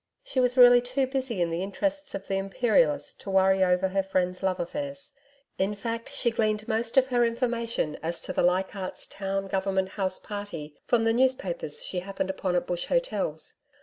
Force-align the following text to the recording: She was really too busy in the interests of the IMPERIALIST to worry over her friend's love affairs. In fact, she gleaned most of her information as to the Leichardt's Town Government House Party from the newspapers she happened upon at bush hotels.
She 0.23 0.39
was 0.39 0.57
really 0.57 0.81
too 0.81 1.05
busy 1.05 1.43
in 1.43 1.51
the 1.51 1.61
interests 1.61 2.15
of 2.15 2.25
the 2.27 2.33
IMPERIALIST 2.39 3.21
to 3.21 3.29
worry 3.29 3.63
over 3.63 3.89
her 3.89 4.01
friend's 4.01 4.41
love 4.41 4.59
affairs. 4.59 5.13
In 5.59 5.75
fact, 5.75 6.11
she 6.11 6.31
gleaned 6.31 6.67
most 6.67 6.97
of 6.97 7.09
her 7.09 7.23
information 7.23 7.95
as 8.01 8.19
to 8.21 8.33
the 8.33 8.41
Leichardt's 8.41 9.05
Town 9.05 9.45
Government 9.45 9.89
House 9.89 10.17
Party 10.17 10.73
from 10.87 11.03
the 11.03 11.13
newspapers 11.13 11.85
she 11.85 11.99
happened 11.99 12.31
upon 12.31 12.55
at 12.55 12.65
bush 12.65 12.87
hotels. 12.87 13.59